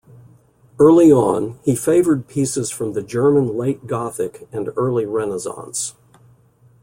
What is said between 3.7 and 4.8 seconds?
Gothic and